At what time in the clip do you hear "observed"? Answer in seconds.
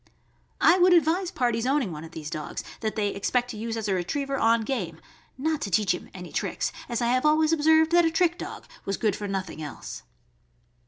7.53-7.91